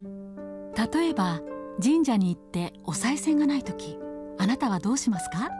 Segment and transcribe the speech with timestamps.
[0.00, 1.40] 例えば
[1.82, 3.98] 神社に行ってお賽銭がない時
[4.38, 5.50] あなたはどうしますか？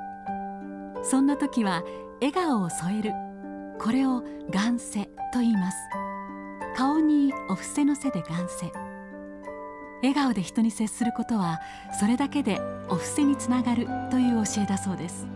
[1.03, 1.83] そんな時は
[2.21, 3.13] 笑顔を添える
[3.81, 5.77] これを眼世と言います。
[6.77, 8.73] 顔にお布施の背で眼世
[10.03, 11.59] 笑顔で人に接することは
[11.99, 15.27] それだけでお布施につながるという教えだそうです。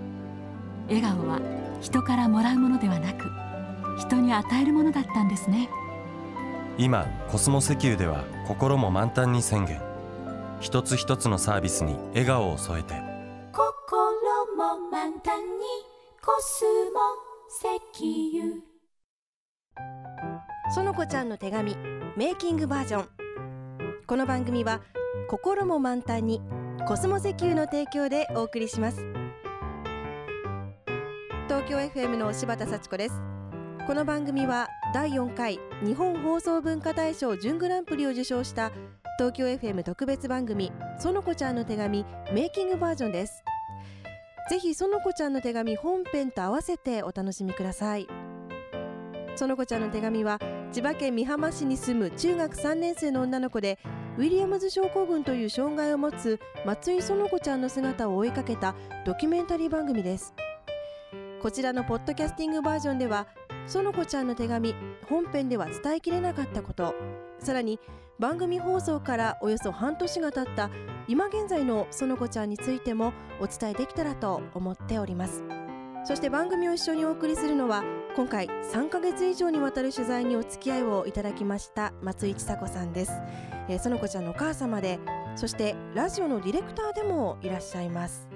[0.87, 1.41] 笑顔は
[1.81, 3.29] 人からもらうものではなく
[3.99, 5.69] 人に与えるものだったんですね。
[6.79, 9.81] 今コスモ石油では心も満タンに宣言。
[10.61, 12.95] 一つ一つのサービスに笑顔を添えて。
[13.53, 15.65] 心も満タンに
[16.23, 17.01] コスモ
[17.49, 17.67] 石
[18.41, 18.63] 油。
[20.75, 21.77] 園子ちゃんの手紙
[22.17, 23.09] メイキングバージョン。
[24.07, 24.81] この番組は
[25.29, 26.41] 心も満タンに
[26.89, 29.05] コスモ石油の提供でお送りします。
[31.49, 33.21] 東京 FM の柴田幸子です。
[33.87, 38.71] この番組は第4回日本放送文化大賞準グランプリを受賞した
[39.17, 40.71] 東京 FM 特別番組
[41.03, 43.43] 園子ちゃんの手紙メイキングバージョンです。
[44.51, 48.07] ぜひ園子ちゃんの手紙本編と合わせてお楽しみください。
[49.41, 50.39] 園子ちゃんの手紙は
[50.73, 53.79] 千葉県美浜市に住む中学3年生の女の子で
[54.19, 58.75] ウィリアムズ症候群という障害を持つ松井園子ちゃんの姿を追いかけた
[59.07, 60.35] ドキュメンタリー番組です。
[61.43, 63.27] こちらのポッドキャスティングバージョンでは
[63.67, 64.75] 園子ちゃんの手紙
[65.09, 66.95] 本編では伝えきれなかったこと。
[67.39, 67.81] さらに
[68.19, 70.71] 番組放送からおよそ半年が経った
[71.09, 75.43] 今現在の園子ちゃんについてもお伝えできたらと思っております。
[76.05, 77.85] そして番組を一緒にお送りするのは
[78.17, 83.13] 今回3ヶ月以上にわたる取材にお付き合いをいただきました松井千佐子さんです、
[83.69, 84.99] えー、園子ちゃんのお母様で
[85.37, 88.32] そしてラジオのディレクターでもいらっしゃいます。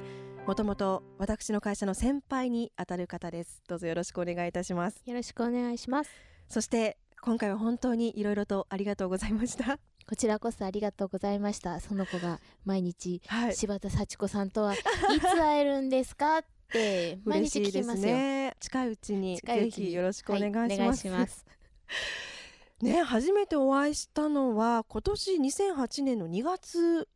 [0.47, 3.61] もともと私の会社の先輩にあたる方です。
[3.67, 5.03] どうぞよろしくお願いいたします。
[5.05, 6.11] よろしくお願いします。
[6.49, 9.81] そして今回は本当にいろいろとありがとうございました。
[10.09, 11.81] こちらこそありがとうございました。
[11.81, 14.77] その子が毎日、はい、柴田幸子さんとはい
[15.21, 21.45] つ会えるんですかって毎日聞きますよね、近いうちにぜひよろしくお願いします、はい、ます。
[22.83, 27.09] ね初めてお会いしたのは今年2008年の2月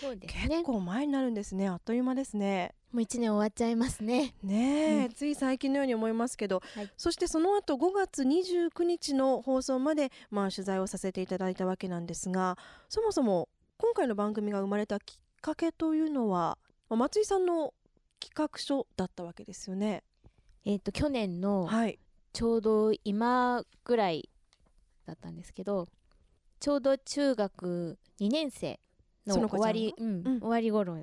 [0.00, 1.68] そうですね、結構前になるんですね。
[1.68, 2.74] あっという間ですね。
[2.92, 4.34] もう一年終わっちゃいますね。
[4.42, 12.58] ね、うん、つい最近のように思いますけど、はい、そしてその後5月29日の放送までまあ取材をさせていただいたわけなんですが
[12.90, 13.48] そもそも
[13.78, 16.58] 今回の番組が生まれたきっかけというのは、
[16.90, 17.72] まあ、松井さんの
[18.20, 20.04] 企画書だったわけですよね。
[20.64, 21.68] えっ、ー、と去年の
[22.32, 24.28] ちょうど今ぐらい
[25.06, 25.88] だったんですけど
[26.60, 28.78] ちょうど中学2年生
[29.26, 30.98] の終わり、うん、うん、終わり頃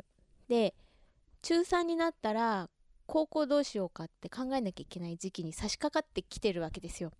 [0.47, 0.73] で
[1.41, 2.69] 中3になったら
[3.05, 7.11] 高校どうしようかって考えなきゃいけない時期に差し掛かってきてるわけですよ。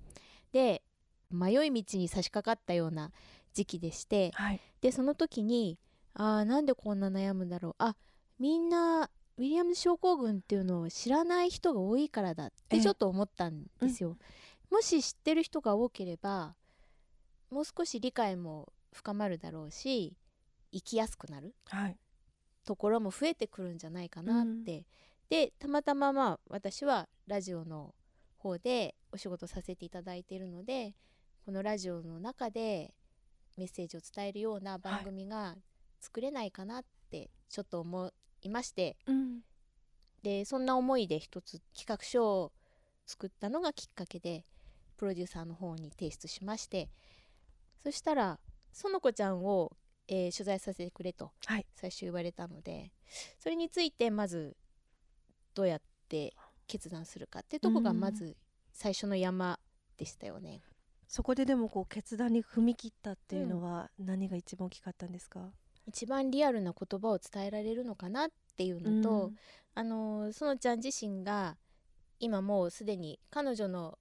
[0.51, 0.83] で
[1.31, 3.11] 迷い道に差し掛かったような
[3.53, 5.77] 時期でして、はい、でその時に
[6.13, 7.75] あなんでこんな悩むんだろう。
[7.79, 7.95] あ
[8.39, 14.09] みんなウィリアムズ症候群っていうのを知らない人が多いからだってちょっと思ったんですよ。
[14.09, 14.17] うん、
[14.75, 16.55] もし知ってる人が多ければ
[17.49, 20.13] もう少し理解も深まるだろうし
[20.71, 21.97] 生きやすくなる、はい、
[22.65, 24.85] ところも増えてくるんじゃないかなって、うん、
[25.29, 27.93] でたまたままあ私はラジオの
[28.37, 30.95] 方でお仕事させていただいているので
[31.45, 32.93] このラジオの中で
[33.57, 35.55] メッセージを伝えるような番組が
[35.99, 39.15] 作れないかなってちょっと思いまして、はい
[40.21, 42.51] でそんな思いで一つ企画書を
[43.05, 44.43] 作ったのがきっかけで
[44.97, 46.89] プロデューサーの方に提出しまして。
[47.83, 48.39] そしたら
[48.73, 49.71] 園子ちゃんを
[50.09, 51.31] えー、取材させてくれと
[51.75, 52.91] 最初言われたので、はい、
[53.39, 54.57] それについてまず
[55.53, 56.33] どうやって
[56.67, 58.35] 決断するかっていうとこがまず
[58.73, 59.59] 最初の山
[59.97, 60.61] でしたよね。
[61.07, 65.51] そこででもこう決断に踏み切ったっていうのは何が一番大きかったんですか、うん、
[65.87, 69.35] 一番リアルな言葉を伝えられるのかなっていうのと、うん、
[69.73, 71.57] あの園ちゃん自身が
[72.19, 73.97] 今もうすでに彼女の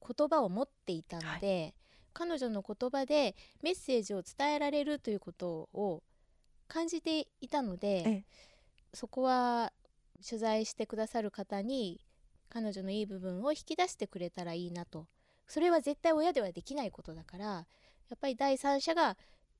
[0.00, 1.74] 言葉を持っていたので、はい
[2.18, 6.02] 彼女の言葉でメッセージを伝えられるということを
[6.66, 8.24] 感じていたので
[8.92, 9.72] そこは
[10.28, 12.00] 取材してくださる方に
[12.48, 15.06] 彼女のいい部分を引き出してくれたらいいなと。
[15.46, 17.64] それは絶対親ではできないことだからや
[18.16, 19.16] っぱり第三者が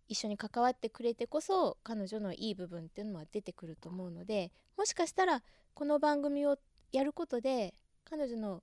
[0.08, 6.58] 一緒に関わってくれてこそ彼女のいい部分っていうのは出てくると思うのでもしかしたらこの番組を
[6.92, 8.62] やることで彼女の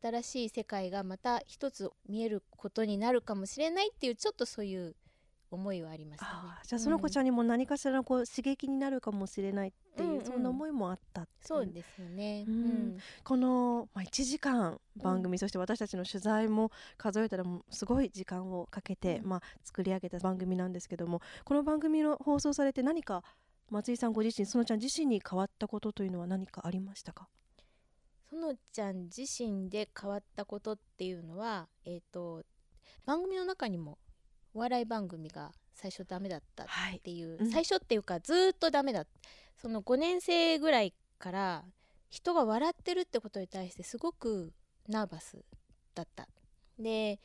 [0.00, 4.94] 新しい世界がまた一つ見えることになるかもしれないっていうちょっとそういう
[5.50, 6.32] 思いはありましたね。
[6.64, 23.24] じゃあその子ちゃんにも何かしらのこう刺激になるかもしれないっていう、うん、そんな思いもあったそうですよね、うん、この、まあ、1時間番組、そして私たちの取材も数えたらすごい時間をかけて、まあ、作り上げた番組なんですけどもこの番組の放送されて何か
[23.70, 27.28] 松井さんご自身園ちゃん自身に変わったことというのは何かありましたか？
[28.32, 32.42] 園ちゃん自身で変わったことっていうのは、えーと
[33.06, 33.98] 番組の中にも
[34.54, 36.66] お笑い番組が最初ダメだったっ
[37.02, 37.38] ていう、はい。
[37.46, 39.06] うん、最初っていうかずっとダメだ
[39.56, 41.64] その5年生ぐらいから
[42.08, 44.52] 人が笑ってるってことに対してすごく
[44.88, 45.38] ナーバス
[45.94, 46.28] だった。
[46.78, 47.20] で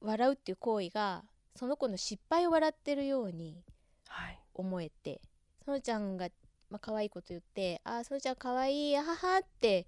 [0.00, 1.24] 笑うっていう行為が
[1.56, 3.64] その子の失敗を笑ってるように
[4.54, 5.20] 思えて、はい、
[5.64, 6.28] そのちゃんが、
[6.70, 9.86] まあ可愛いこと言って「ああそのちゃんかわいいあはは」って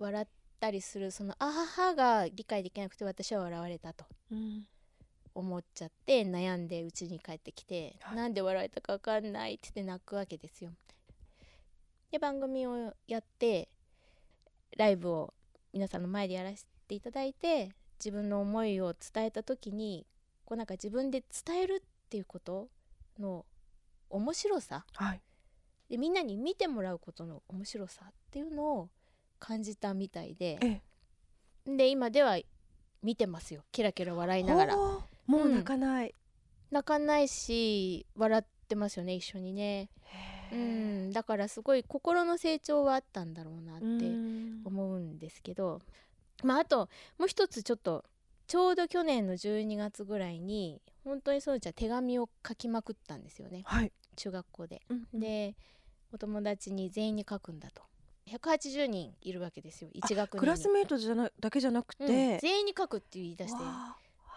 [0.00, 0.26] 笑っ
[0.58, 4.04] たりするその「あはは」が理解できなくて私は笑われたと。
[4.32, 4.66] うん
[5.32, 10.72] 思っちゃって悩んで家に帰ってきて、はい、なんで笑えたか分かんないって言って泣くわけですよ。
[12.10, 13.68] で番組をやって
[14.76, 15.32] ライブを
[15.72, 20.06] 皆さんの前でやらせていただいて自分の思いを伝えた時に
[20.44, 22.68] こうなんか自分で伝えるっていうこと
[23.18, 23.46] の
[24.08, 25.20] 面白さ、はい、
[25.88, 28.90] でみんなに見てもらうことの面白さっていうのを
[29.40, 30.82] 感じたみたいで。
[31.66, 32.38] で今では
[33.02, 33.64] 見てますよ。
[33.72, 34.76] キラキラ笑いながら。
[34.76, 35.04] も
[35.44, 36.14] う泣かない、うん、
[36.70, 39.88] 泣かないし笑ってますよね一緒にね。
[40.52, 41.12] うん。
[41.12, 43.86] だからすごい心の成長はあったんだろうなって
[44.64, 45.80] 思うんですけど。
[46.42, 46.88] まああと
[47.18, 48.04] もう一つちょっと
[48.46, 55.54] ちょうど去年の12月ぐらいに本当にそうちゃん手紙を書きまくったんですよね、はい、中学校で、うんうん、で
[56.12, 57.82] お友達に全員に書くんだと
[58.30, 63.58] 180人いるわけですよ1学年クラスメートじゃなだけじゃなくて、うん、全員に書くって言い出して。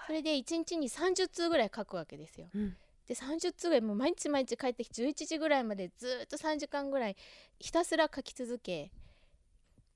[0.06, 2.48] それで1日に30通ぐらい書くわけですよ。
[2.54, 2.75] うん、
[3.07, 7.16] で30通ぐらいもう毎日毎日帰ってきて11時ぐらいまでずっと3時間ぐらい
[7.60, 8.92] ひたすら書き続け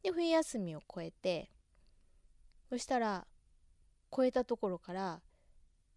[0.03, 1.49] で冬休みを越えて
[2.69, 3.27] そしたら
[4.15, 5.21] 超えたところから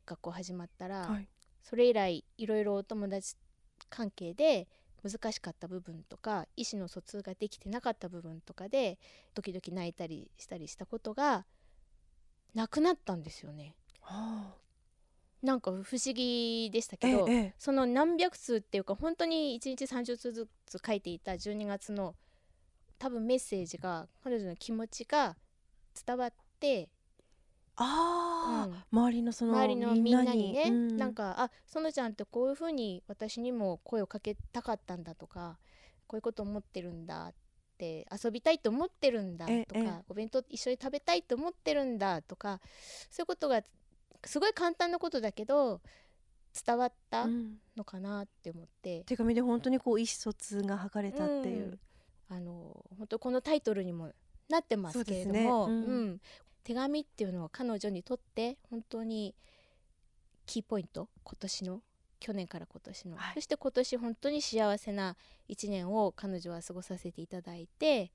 [0.06, 1.29] 学校始まったら、はい、
[1.62, 3.37] それ以来いろいろお友達
[3.88, 4.69] 関係で
[5.02, 8.99] 難しかった部分とか意思の疎通ができてなかった部分とかで
[9.35, 11.44] ドキドキ泣いたりしたりしたことが
[12.55, 13.75] なくなったんですよね。
[15.43, 22.14] なんか不思議でしたけど、ええ、その何百通っていうか本当に1日30通ずつ書いていた12月の
[22.99, 25.37] 多分メッセージが彼女の気持ちが
[26.06, 26.91] 伝わって
[27.76, 30.52] あ、うん、周りのその周りのみんなに。
[30.52, 35.58] ね、うん、なんかあ園ちゃんってこういうふうに私にも声をかけたかったんだとか
[36.06, 37.34] こういうこと思ってるんだっ
[37.78, 42.61] て遊びたいと思ってるんだとかお弁当一緒に食べたいと思ってるんだとか
[43.11, 43.62] そういうことが
[44.25, 45.81] すごい簡単なことだけど
[46.66, 47.26] 伝わった
[47.76, 51.78] のかなって思って、うん、手紙で本当にこう意思疎通が図れたっていう、
[52.31, 54.11] うん、あの本当このタイトルにも
[54.49, 55.75] なってますけれども、ね。
[55.75, 56.20] うん、うん、
[56.65, 59.35] 手紙っていうのは彼女にとって本当に
[60.47, 61.09] キーポイント？
[61.25, 61.81] 今年の？
[62.21, 65.17] 去年から今年の、はい、そして今年本当に幸せな
[65.49, 68.11] 1年を彼女は過ごさせていただいて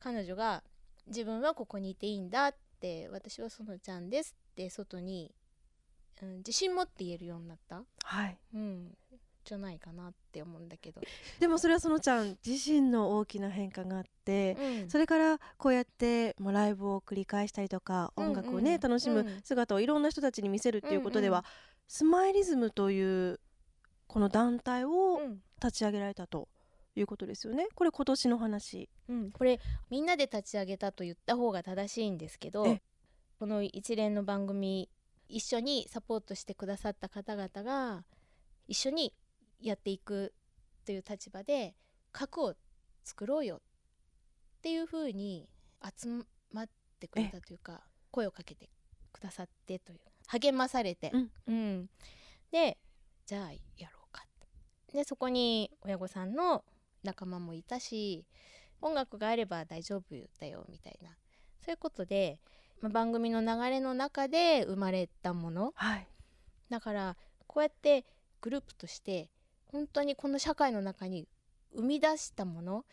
[0.00, 0.64] 彼女が
[1.06, 5.30] 自分はここにいていいんだって私はそのちゃんですって外に、
[6.20, 8.36] うん、自信持って言えるようになった、はい。
[8.54, 8.88] うん、
[9.44, 11.00] じゃないかなって思うんだけど。
[11.38, 21.46] でもそれはそのちゃん自身の大きな変化があって、うん、それからこうやってもうライブを繰り返したりとか音楽をね、うんうん、楽しむ姿をいろんな人たちに見せるっていうことでは、うんうん、
[21.88, 23.40] スマイリズムという
[24.06, 25.20] この団体を
[25.62, 26.48] 立ち上げられたと。
[26.96, 27.68] いうことですよね。
[27.76, 29.60] これ今年の話、うん、これ
[29.90, 32.78] みんなで立ち上げたと言った方が正しいんですけど
[33.38, 34.90] この一連の番組
[35.28, 38.04] 一緒にサポートしてくださった方々が
[38.66, 39.14] 一緒に
[39.60, 40.34] やっていく
[40.84, 41.74] という立場で
[42.12, 42.54] 核を
[43.04, 43.62] 作ろうよ
[44.60, 45.48] っていうふうに
[45.82, 48.68] 集まってくれたというか声をかけて
[49.12, 51.90] くださってという励まされて、うん、うん、
[52.52, 52.78] で
[53.26, 54.24] じゃあやろうか
[54.92, 56.62] でそこに親御さんの
[57.02, 58.26] 仲間もいたし
[58.82, 61.10] 音楽があれば大丈夫だよみたいな。
[61.62, 62.38] そういうことで
[62.80, 66.08] まあ、番組の流れの中で生まれたもの、はい、
[66.70, 68.04] だからこうやって
[68.40, 69.30] グループとして
[69.66, 71.28] 本当にこの社会の中に
[71.74, 72.84] 生み出したもの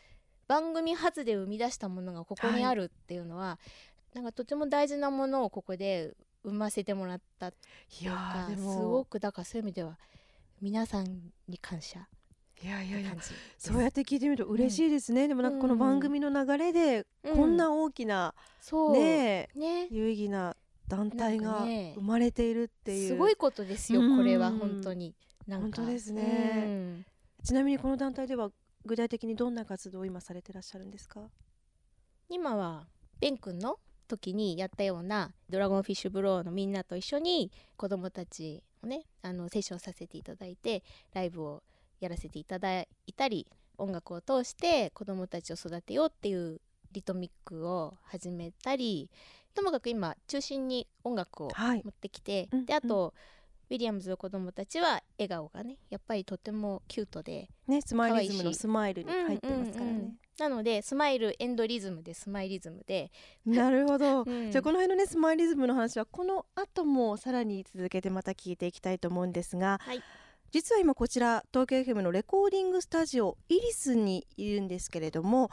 [0.47, 3.59] 番組発で生み出したものがここにあるっていうのは、は
[4.13, 6.13] い、なんかとても大事なものをここで
[6.43, 7.53] 生ませてもらったっ
[7.99, 9.97] ていうかすごくだからそういう意味では
[10.61, 12.07] 皆さんに感謝
[12.63, 13.11] いやいやいや
[13.57, 18.33] そうやって聞いてみると嬉しいですね、うん、でもなんかこの番組の流れでこんな大きな、
[18.71, 18.89] う。
[18.91, 19.87] ん、ねね。
[19.91, 20.55] 有意義な
[20.87, 25.13] 団体が生まれているっていう、ね、すごいことですよこれは本当に。
[25.47, 27.05] 本当ですね、
[27.41, 28.51] ちなみにこの団体では
[28.85, 31.29] 具体的にどんな活動を今されてらっしゃるんですか？
[32.29, 32.87] 今は
[33.19, 41.63] ベン君の時にやったようなドラゴンフィッシュブローのみんなと一緒に子どもたちをねあのセッションさせていただいてライブを
[41.99, 49.09] やらせていただいたり音楽を通して子どもたちを育てようっていうリトミックを始めたり
[49.53, 53.36] ともかく今中心に音楽を持ってきて、はい、であと、うん
[53.69, 63.11] ウィリアムズの子供たちは笑顔がねやっぱりとてもキュートでねスマイリズムのスマイルに入ってますからね、うんうんうん、なのでスマイルエンドリズムでスマイリズムで。
[63.45, 70.01] なるほど、 うん、じゃあこの辺のねスマイリズムの話はこの後もさらに続けてまた聞いていきたいと思うんですが、はい、
[70.51, 75.51] 実は今こちら東京 FM のレコーディングスタジオイリスにいるんですけれども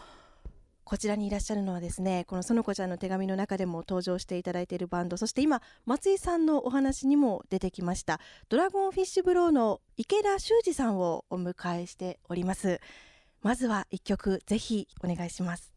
[0.85, 12.81] こちらにいらっしゃるのはですねこの園子ちゃんの手紙の中でも登場していただいているバンドそして今松井さんのお話にも出てきましたドラゴンフィッシュブローの池田修二さんをお迎えしております。
[13.45, 15.75] まずは一曲ぜひお願いします。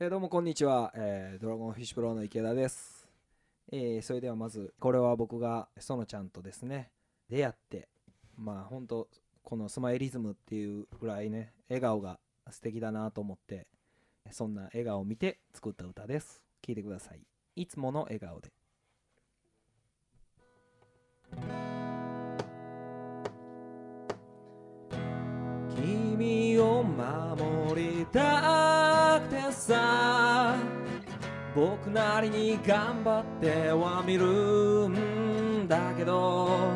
[0.00, 3.06] えー、どうもこんにちは、えー、ドラゴンフィッシュブローの池田です、
[3.70, 6.90] えー、それではまずこれは僕が園ちゃんとですね
[7.28, 7.88] 出会って
[8.36, 9.08] まあ本当
[9.42, 12.18] このスマイリズムっていうぐらいね笑顔が
[12.52, 13.66] 素敵だなと思って
[14.30, 16.42] そんな笑顔を見て作った歌です。
[16.62, 17.20] 聴いてください。
[17.56, 18.52] いつもの笑顔で。
[25.76, 30.56] 君を守りたくてさ
[31.54, 36.70] 僕なりに頑張ってはみるんだけど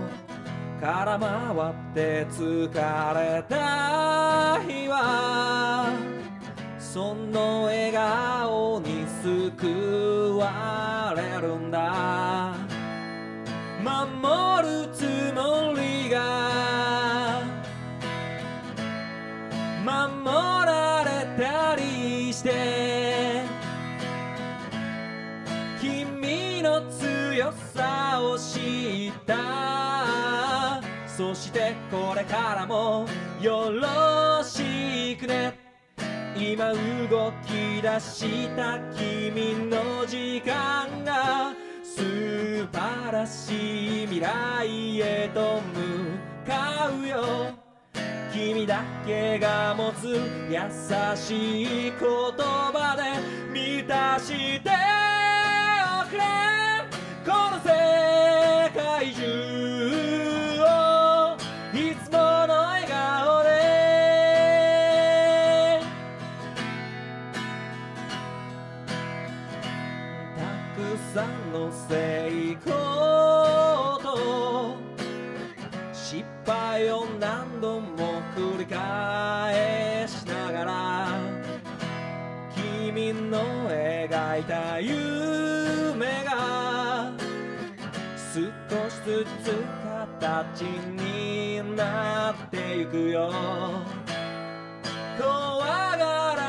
[0.81, 1.29] 空回
[1.71, 2.69] って疲
[3.15, 5.93] れた日は
[6.79, 12.55] その笑顔に救われるんだ。
[13.83, 17.43] 守るつもりが。
[19.85, 23.43] 守られたりして
[25.81, 29.74] 君の強さを知った。
[31.17, 33.07] そしてこれからも
[33.41, 35.55] よろしくね。
[36.37, 41.53] 今動き出した君の時間が
[41.85, 47.55] 素晴らしい未来へと向かうよ。
[48.33, 50.19] 君だけが持つ
[50.51, 50.59] 優
[51.17, 54.71] しい言葉で満たして
[56.03, 56.44] おくれ。
[83.35, 87.11] の描いた夢が
[88.33, 88.41] 少
[88.89, 89.51] しずつ
[90.21, 93.33] 形になってゆくよ。
[95.19, 96.44] 怖がら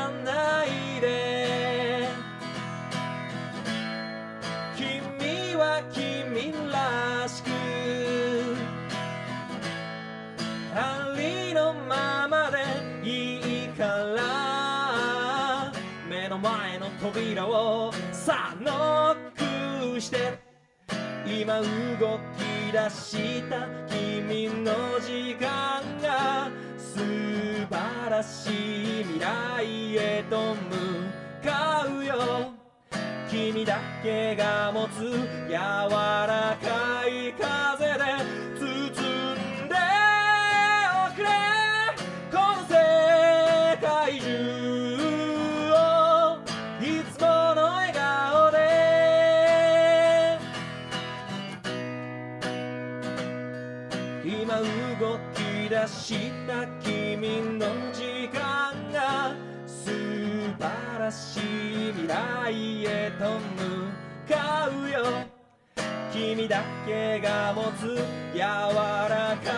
[17.12, 20.38] 扉をさあノックして
[21.24, 21.66] 今動
[22.36, 26.98] き出した君の時間が素
[27.70, 32.52] 晴らしい未来へと向かうよ。
[33.30, 35.00] 君だけが持つ
[35.48, 37.85] 柔らかい風。
[66.86, 67.96] けが持つ
[68.34, 69.55] 柔らか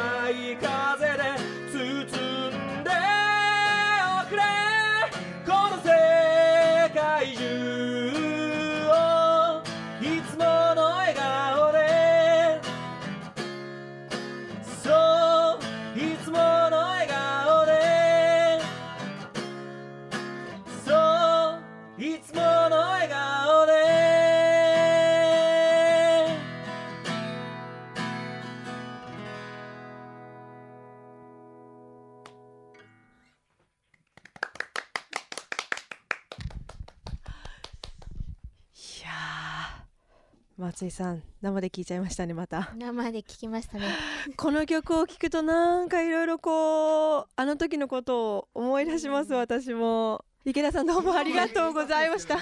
[40.78, 42.72] 松井さん生で聞いちゃいましたねまた。
[42.76, 43.88] 生で聞きましたね。
[44.38, 50.24] この曲を聴くとなんかいろいろこうあの時のことを思い出します私も。
[50.44, 52.38] 池田さんどうもありがとうございました。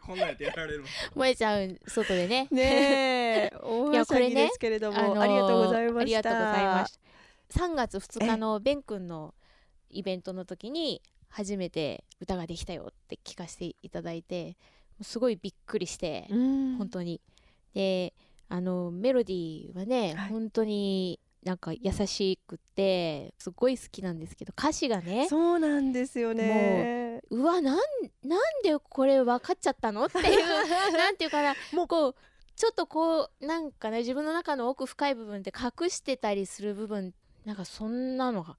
[0.00, 0.18] こん。
[0.18, 2.48] なやってやられる燃えちゃう外でね。
[2.50, 3.56] ねえ。
[3.62, 6.00] 大はしゃぎですけれども、あのー、ありがとうございました。
[6.00, 6.98] ありがとうございまし
[7.54, 7.60] た。
[7.60, 9.32] 3月2日のベン君の
[9.90, 14.56] イベントの時に初めて歌ができたよって聞かせていただいて
[15.02, 17.20] すごいびっくりして、本当に。
[17.74, 18.14] で
[18.48, 27.20] あのメロディーはね、はい、本当になんか優しくてすごい好きなんですけど歌詞がねそうなんですよね。
[27.30, 27.78] もううわなん
[28.22, 30.46] なんでこれ分かっちゃったのっていう
[30.92, 32.14] なんていうかなもうこう
[32.54, 38.56] ちょっとこうなんかね自分の中の奥深い部分で隠してたりする部分なんかそんなのが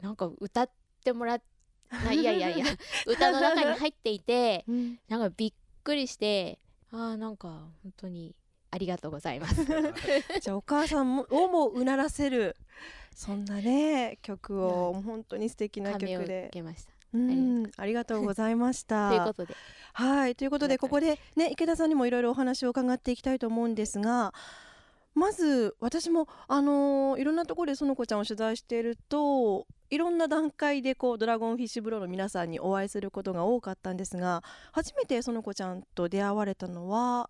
[0.00, 0.70] なんか歌っ
[1.04, 1.42] てもらっ
[2.12, 2.64] いやいやいや
[3.06, 6.58] 歌の中に入っていて、うん、なんかびっくりして
[6.92, 7.48] ああなんか
[7.82, 8.34] 本当に
[8.70, 9.64] ありがとうございます。
[10.40, 12.56] じゃあお母さんもをもうならせる
[13.14, 16.50] そんなね曲を本当に素敵な曲で。
[17.14, 18.24] うんありがとう。
[18.24, 19.10] ございました。
[19.12, 19.54] ということで。
[19.92, 24.32] はいということでここでね池田さんにもいろいろお話を伺っていきたいと思うんですが
[25.14, 34.42] まず私もあのー、いろんなところで園子ちゃんを取材しているといろんな段階でこうドラゴンフィッシュブローの皆さんにお会いすることが多かったんですが
[34.72, 37.28] 初めて園子ちゃんと出会われたのは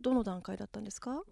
[0.00, 1.22] どの段階だったんですか？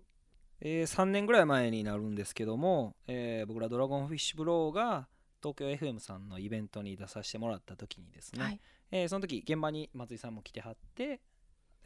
[0.61, 5.07] えー、3年ぐらい前になるんですけども、えー、僕らドラゴンフィッシュブローが
[5.41, 11.21] 東京 FM さんのイベントに出させてもらった時にですね、はい、えー、その時現場に松井さんも来てはって、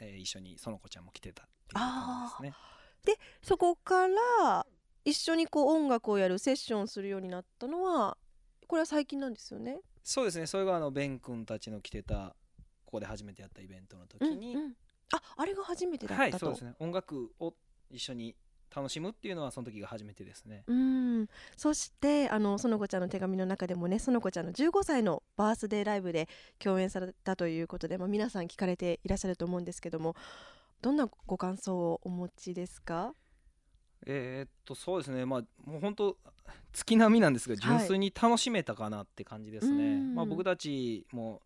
[0.00, 2.81] えー、一緒に園子ちゃんも来てたっていう感じですね。
[3.04, 4.66] でそこから
[5.04, 8.16] 一緒にこう音楽をやるセッションするようになったのは
[8.66, 9.80] これは最近なんですよね？
[10.02, 10.46] そうですね。
[10.46, 12.34] それがあのベン君たちの来てた
[12.84, 14.72] ここで初めてやったイベントの時に、うんうん、
[15.12, 16.22] ああれが初めてだったと。
[16.22, 16.74] はいそうですね。
[16.78, 17.54] 音楽を
[17.90, 18.34] 一緒に
[18.74, 20.64] 楽しむっていうのはその時が初めてですね。
[20.66, 21.26] うん。
[21.56, 30.16] そしてあの園子ちゃんの手紙の中でもね園子ちゃんの15歳のバースデーライブで共演されたということで、まあ、皆さん聞かれていらっしゃると思うんですけども
[30.82, 33.14] どんなご感想をお持ちですか？
[34.04, 35.24] えー、っとそうですね。
[35.24, 36.18] まあもう本当
[36.72, 41.40] 月並みなんですが純粋に楽しめたかなって感じですね、はい、まあ、僕たちも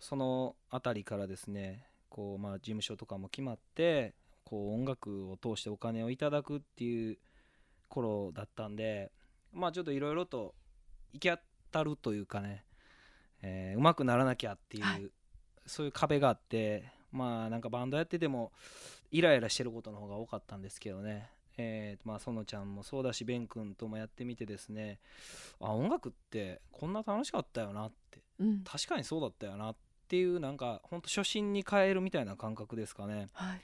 [0.00, 7.18] その辺りからですねこうまあ事務所とかも決まってこう音楽を通してお金をいただくっていう
[7.88, 9.12] 頃だったんで
[9.52, 10.54] まあちょっといろいろと
[11.12, 11.38] 行き当
[11.70, 12.64] たるというかね、
[13.42, 15.06] えー、うまくならなきゃっていう、はい、
[15.66, 18.52] そういう壁があってまあなんかバンドやってても
[19.10, 21.30] イライラしてることの方が多かったんですけどね。
[21.56, 24.98] えー、まあ園ちゃんもそうだしベン君ともやってみてですね。
[25.60, 29.76] あ音楽ってこんな楽しかったよなって、うん、確かにそうだったよなっ
[30.08, 33.28] ていうなんかほんと初心に変えるみたいな感覚ですかね。
[33.32, 33.60] はい。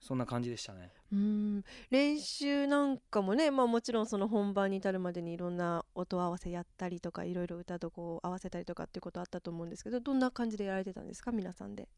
[0.00, 0.90] そんな感じでしたね。
[1.12, 1.64] うん。
[1.90, 11.30] 練習なんかもね、まあ、もちろんその本番に至るまでにいろんな音合わせやったりとかいろいろ歌とこう合わせたりとかっていうことあったと思うんですけどどんな感じでやられてたんですか？
[11.30, 11.88] 皆さんで。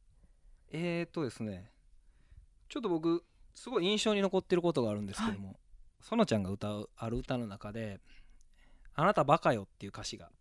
[0.76, 1.70] えー、っとですね
[2.68, 5.56] ちょっと僕すごい印象に残ってることがあるんですけども、はい、
[6.00, 8.00] 園ちゃんが歌うある歌の中で
[8.94, 10.32] 「あなたバカよ」っていう歌詞が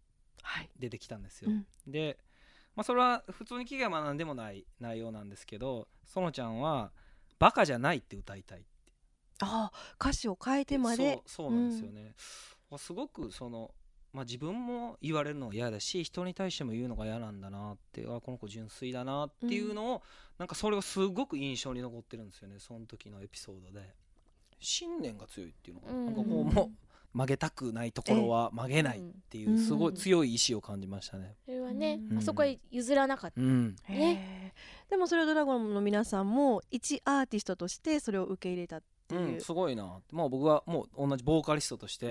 [0.79, 1.51] 出てきたんですよ。
[1.51, 2.17] はいうん、で、
[2.75, 6.91] まあ、それは普通に聞けば何でもない内容なんですけど園ちゃんは
[7.37, 8.69] 「バカじゃない」って歌いたいって。
[9.41, 11.21] ああ歌詞を変えてまで。
[11.27, 12.15] そうなんですよね、
[12.71, 13.71] うん、すごくその
[14.13, 20.01] まあ、自分も言われるのが嫌だし人に対しても言うのが嫌なんだなってあこの子純粋だなっていうのを、うん、
[20.37, 23.95] なんかそれがすごく印象に残ってるんですよねその時のエピソードで。
[24.63, 31.35] 信念が強いっていうのが、うん、なんかもうもう曲げたくないところは曲げないっていうすごい強い意志を感じましたね。
[31.45, 34.53] それはね、うん、あそこは譲らなかった、うん、ね。
[34.89, 42.07] でもそれをドラゴンの皆さんも一アーティストとしてそれを受け入れたっていう、うん、すごいな、まあ、僕はもう同じボーカリストとして、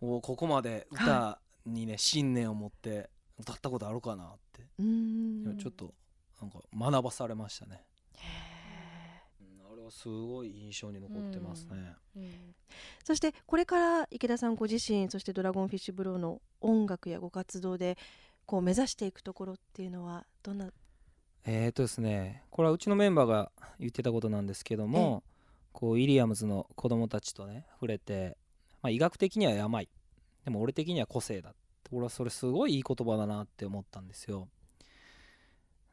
[0.00, 4.62] うん、ここまで歌にね、はい、信念を持って歌ったことあるかなって。
[5.60, 5.94] ちょっと
[6.40, 7.84] なんか学ばされましたね。
[9.70, 12.22] あれはすごい印象に残ってますね、うん。
[12.22, 12.30] うん、
[13.04, 17.96] そしてこれから池田さんご自身そしてドラゴンフィッシュブローの音楽やご活動で
[18.46, 20.70] こう目指していくところっていうのはどんな？
[21.44, 22.42] えっとですね。
[22.50, 25.22] これはうちのメンバーが言ってたことなんですけども
[25.72, 28.36] こうイリアムズの子供たちとね触れて、
[28.82, 29.88] まあ、医学的には病。
[30.44, 31.54] でも俺的には個性だ。
[31.90, 34.48] 俺はそれすごいいい言葉だなって思ったんですよ。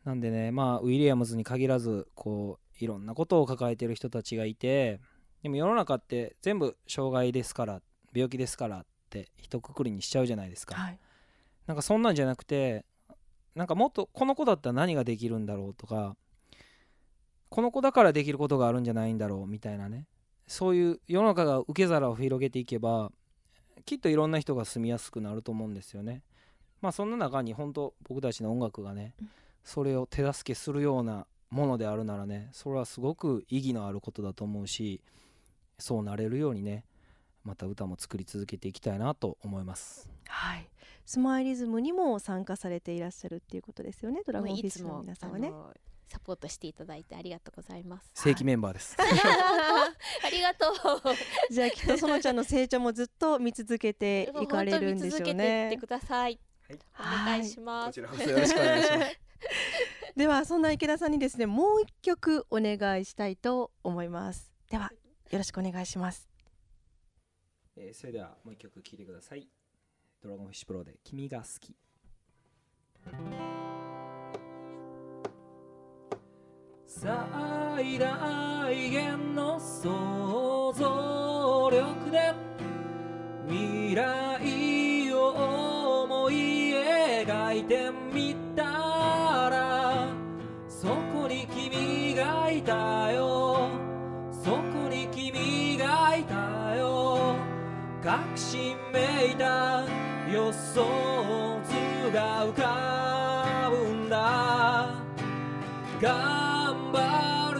[0.05, 5.01] なんでねまあウィリアムズに限らずこういろんなことを抱えてる人たちがいて
[5.43, 7.81] でも世の中って全部障害ですから
[8.13, 10.99] 病気ですからって一括りにしちゃうじゃないですか、はい、
[11.67, 12.85] なんかそんなんじゃなくて
[13.55, 16.15] なんかもっとこの子だったら何ができるんだろうとか
[17.49, 20.05] この子だからできることがあるんじゃないんだろうみたいなね
[20.47, 23.11] そういう世の中が受け皿を広げていけば
[23.85, 26.21] きっといろんな人が住みやすくなると思うんですよね。
[26.81, 29.13] まあそんな中に本当僕たちの音楽がね
[29.63, 35.01] それを手助けするようなものであるならねそれはすごく意義のあることだと思うし
[35.77, 36.85] そうなれるようにね
[37.43, 40.09] また歌も作り続けていきたいなと思います。
[40.27, 40.69] はい
[41.05, 45.51] スマイリズムにも参加されていらっしゃるっていうことですよねドラゴンフィッシュの皆さんはね。
[46.09, 48.09] サポートしていただいてありがとうございます。
[48.15, 48.97] 正規メンバーです。
[48.99, 51.53] ありがとう。
[51.53, 55.69] じゃあきっとそのちゃんの成長もずっと見続けていかれるんでしょうね。
[55.69, 56.39] てください、
[56.93, 59.19] はい、お願いします、こちらこそよろしくお願いします。
[60.17, 64.51] ではそんな池田さんにですねもう一曲お願いしたいと思います。
[64.69, 64.91] では
[65.29, 66.27] よろしくお願いします、
[67.75, 69.47] えー、それではもう一曲聴いてください。
[70.21, 71.77] ドラゴンフィッシュプロで君が好き
[76.91, 77.07] 最
[77.99, 82.33] 大限の想像力で
[83.47, 86.33] 未来を思い
[86.73, 90.07] 描いてみたら
[90.67, 93.69] そこに君がいたよ。
[94.43, 97.35] そこに君がいたよ。
[98.03, 99.85] 隠しめいた
[100.27, 104.99] 予想図が浮かぶんだ。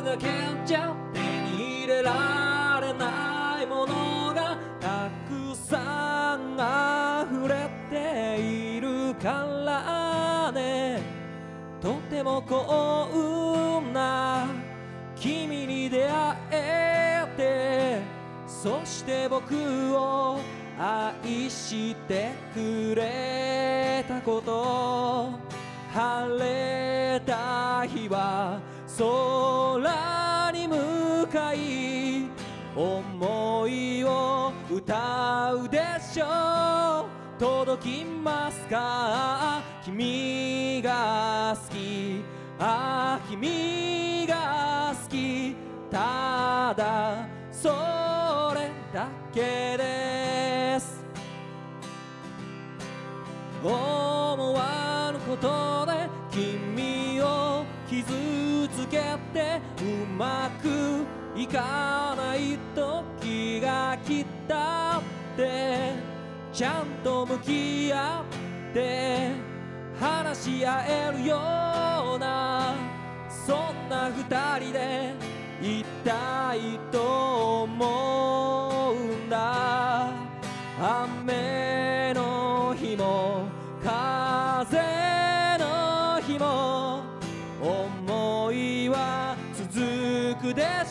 [0.09, 0.27] だけ
[0.65, 10.99] じゃ手に入れられないものがたくさん溢れているからね。
[11.79, 14.47] とても幸運な
[15.15, 18.01] 君に出会えて
[18.47, 19.53] そして僕
[19.95, 20.39] を
[20.79, 25.37] 愛してくれたこと。
[25.93, 28.59] 晴れた日は
[28.97, 29.68] 空に
[31.53, 32.27] い
[32.75, 39.61] 思いを歌うでしょう届きますか？
[39.83, 42.21] 君が好き。
[42.59, 45.55] ああ君が好き。
[45.89, 47.69] ただそ
[48.53, 51.03] れだけです。
[53.63, 53.73] 思
[54.53, 58.03] わぬことで君を傷
[58.69, 58.97] つけ
[59.33, 59.83] てう
[60.17, 61.05] まく
[61.39, 65.01] 行かない時が来たっ
[65.37, 65.93] て
[66.51, 68.25] ちゃんと向き合
[68.71, 69.31] って
[69.97, 71.37] 話し合えるよ
[72.17, 72.75] うな
[73.29, 75.13] そんな二人で
[75.61, 78.18] いたいと思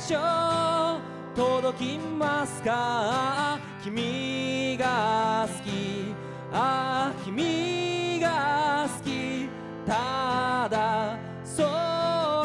[0.08, 1.36] しょう。
[1.36, 3.58] 届きますか？
[3.84, 6.14] 君が好き。
[6.50, 9.50] ああ君が好き。
[9.86, 11.62] ただそ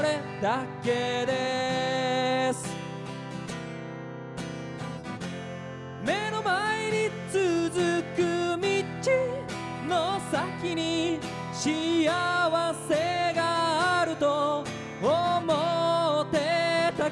[0.04, 2.68] れだけです。
[6.06, 8.68] 目の前に続く道
[9.88, 11.18] の先に
[11.54, 12.43] 幸せ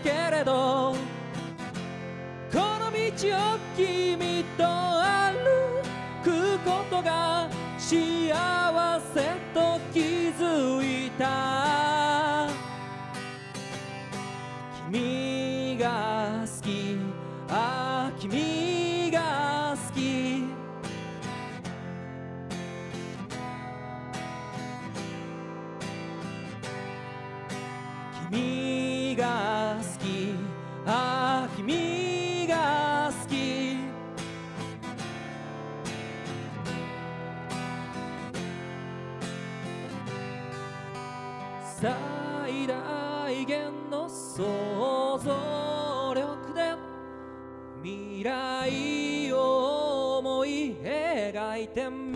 [0.04, 0.96] けれど
[2.52, 5.82] この道を君と歩
[6.24, 7.48] くことが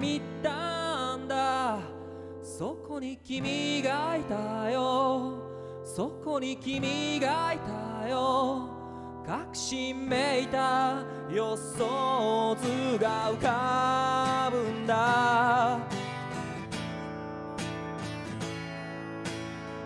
[0.06, 1.80] てみたんだ。
[2.44, 5.40] そこに君がいたよ。
[5.84, 8.70] そこに君がいたよ。
[9.28, 15.80] 隠しめいた予想図が浮かぶんだ。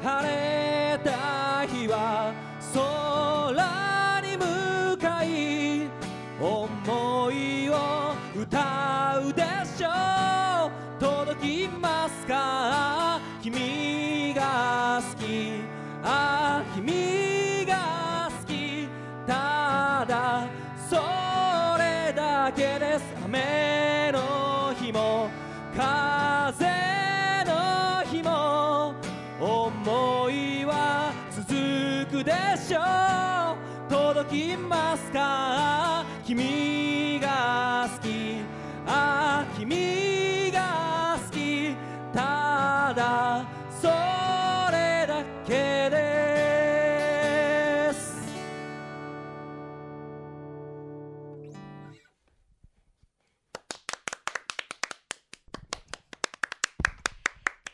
[0.02, 1.39] 晴れた
[32.20, 32.80] くでしょ
[33.54, 33.90] う。
[33.90, 36.06] 届きますか？
[36.26, 38.44] 君が好き。
[38.86, 41.74] あ君が好き。
[42.14, 43.46] ただ
[43.82, 43.88] そ
[44.72, 45.94] れだけで
[47.94, 48.20] す。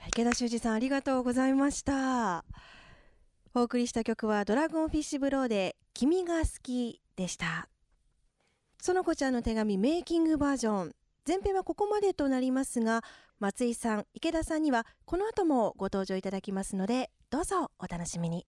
[0.07, 2.45] 池田修司さんありがとうございました。
[3.57, 7.69] お送りした曲はドラゴンフィッシュブローで君が好きでした。
[8.81, 10.95] 園子ちゃんの手紙メイキングバージョン。
[11.25, 13.01] 前編はここまでとなりますが
[13.39, 18.45] 松井さん池田さんにはこの後もご登場いただきますのでどうぞお楽しみに。